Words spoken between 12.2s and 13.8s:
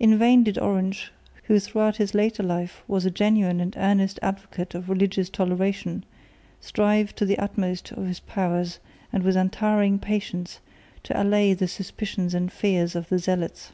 and fears of the zealots.